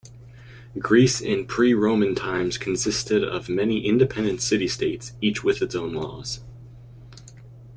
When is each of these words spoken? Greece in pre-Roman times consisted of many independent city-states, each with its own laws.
Greece 0.79 1.21
in 1.21 1.45
pre-Roman 1.45 2.15
times 2.15 2.57
consisted 2.57 3.23
of 3.23 3.49
many 3.49 3.85
independent 3.85 4.41
city-states, 4.41 5.11
each 5.21 5.43
with 5.43 5.61
its 5.61 5.75
own 5.75 5.93
laws. 5.93 6.39